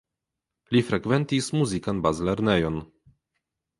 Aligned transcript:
Li 0.75 0.81
frekventis 0.87 1.49
muzikan 1.59 2.03
bazlernejon. 2.07 2.81